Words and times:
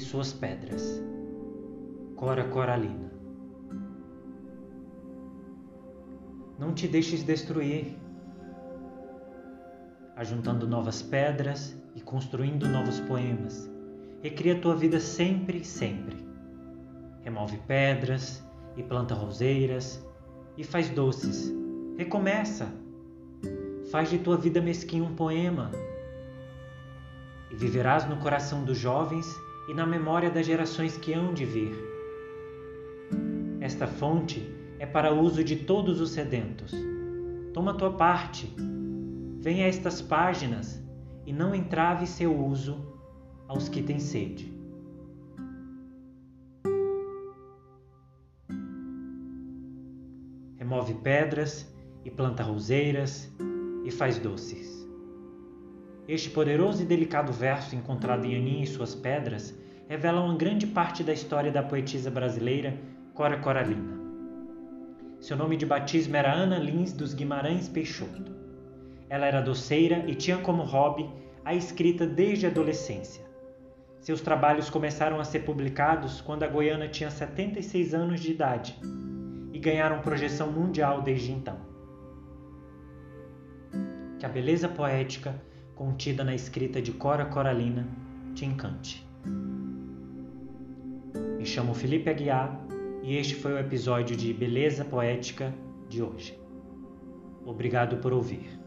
suas 0.00 0.32
pedras. 0.32 1.02
Cora 2.16 2.44
Coralina. 2.44 3.12
Não 6.58 6.74
te 6.74 6.88
deixes 6.88 7.22
destruir, 7.22 7.96
ajuntando 10.16 10.66
novas 10.66 11.00
pedras 11.00 11.76
e 11.94 12.00
construindo 12.00 12.68
novos 12.68 12.98
poemas. 13.00 13.70
Recria 14.20 14.60
tua 14.60 14.74
vida 14.74 14.98
sempre, 14.98 15.64
sempre. 15.64 16.16
Remove 17.22 17.56
pedras 17.58 18.44
e 18.76 18.82
planta 18.82 19.14
roseiras 19.14 20.04
e 20.56 20.64
faz 20.64 20.88
doces. 20.88 21.54
Recomeça. 21.96 22.68
Faz 23.92 24.10
de 24.10 24.18
tua 24.18 24.36
vida 24.36 24.60
mesquinha 24.60 25.04
um 25.04 25.14
poema. 25.14 25.70
E 27.50 27.54
viverás 27.54 28.08
no 28.08 28.16
coração 28.16 28.64
dos 28.64 28.76
jovens 28.76 29.26
e 29.68 29.74
na 29.74 29.86
memória 29.86 30.30
das 30.30 30.46
gerações 30.46 30.96
que 30.96 31.12
hão 31.12 31.34
de 31.34 31.44
vir. 31.44 31.76
Esta 33.60 33.86
fonte 33.86 34.50
é 34.78 34.86
para 34.86 35.12
uso 35.12 35.44
de 35.44 35.56
todos 35.56 36.00
os 36.00 36.10
sedentos. 36.10 36.72
Toma 37.52 37.74
tua 37.74 37.92
parte. 37.92 38.52
Venha 39.40 39.66
a 39.66 39.68
estas 39.68 40.00
páginas 40.00 40.82
e 41.26 41.32
não 41.32 41.54
entrave 41.54 42.06
seu 42.06 42.34
uso 42.34 42.82
aos 43.46 43.68
que 43.68 43.82
têm 43.82 43.98
sede. 43.98 44.52
Remove 50.56 50.94
pedras 50.94 51.70
e 52.04 52.10
planta 52.10 52.42
roseiras 52.42 53.30
e 53.84 53.90
faz 53.90 54.18
doces. 54.18 54.77
Este 56.08 56.30
poderoso 56.30 56.82
e 56.82 56.86
delicado 56.86 57.30
verso 57.34 57.76
encontrado 57.76 58.24
em 58.24 58.34
Aninha 58.34 58.64
e 58.64 58.66
suas 58.66 58.94
pedras 58.94 59.54
revela 59.86 60.22
uma 60.22 60.34
grande 60.34 60.66
parte 60.66 61.04
da 61.04 61.12
história 61.12 61.52
da 61.52 61.62
poetisa 61.62 62.10
brasileira 62.10 62.74
Cora 63.12 63.38
Coralina. 63.38 63.98
Seu 65.20 65.36
nome 65.36 65.54
de 65.58 65.66
batismo 65.66 66.16
era 66.16 66.32
Ana 66.32 66.58
Lins 66.58 66.94
dos 66.94 67.12
Guimarães 67.12 67.68
Peixoto. 67.68 68.32
Ela 69.10 69.26
era 69.26 69.42
doceira 69.42 70.02
e 70.06 70.14
tinha 70.14 70.38
como 70.38 70.62
hobby 70.62 71.06
a 71.44 71.54
escrita 71.54 72.06
desde 72.06 72.46
a 72.46 72.48
adolescência. 72.48 73.22
Seus 74.00 74.22
trabalhos 74.22 74.70
começaram 74.70 75.20
a 75.20 75.24
ser 75.24 75.40
publicados 75.40 76.22
quando 76.22 76.42
a 76.42 76.48
Goiana 76.48 76.88
tinha 76.88 77.10
76 77.10 77.92
anos 77.92 78.20
de 78.20 78.30
idade 78.30 78.78
e 79.52 79.58
ganharam 79.58 80.00
projeção 80.00 80.50
mundial 80.50 81.02
desde 81.02 81.32
então. 81.32 81.58
Que 84.18 84.24
a 84.24 84.28
beleza 84.28 84.70
poética 84.70 85.34
contida 85.78 86.24
na 86.24 86.34
escrita 86.34 86.82
de 86.82 86.90
Cora 86.90 87.24
Coralina 87.26 87.86
te 88.34 88.44
encante. 88.44 89.06
Me 91.38 91.44
chamo 91.44 91.72
Felipe 91.72 92.10
Aguiar 92.10 92.60
e 93.00 93.16
este 93.16 93.36
foi 93.36 93.52
o 93.52 93.58
episódio 93.60 94.16
de 94.16 94.32
Beleza 94.32 94.84
Poética 94.84 95.54
de 95.88 96.02
hoje. 96.02 96.36
Obrigado 97.46 97.98
por 97.98 98.12
ouvir. 98.12 98.57